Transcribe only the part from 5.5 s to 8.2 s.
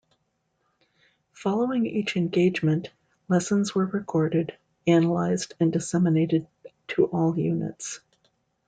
and disseminated to all units.